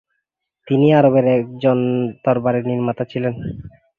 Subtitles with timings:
[0.67, 1.77] তিনি আরবের একজন
[2.23, 3.33] তরবারি নির্মাতা ছিলেন।